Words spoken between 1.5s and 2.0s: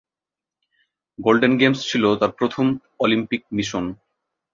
games